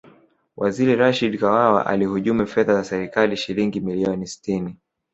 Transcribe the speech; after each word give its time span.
waziri 0.57 0.95
rashid 0.95 1.39
kawawa 1.39 1.85
alihujumu 1.85 2.47
fedha 2.47 2.73
za 2.73 2.83
serikali 2.83 3.37
shilingi 3.37 3.79
milioni 3.79 4.27
sitini 4.27 4.75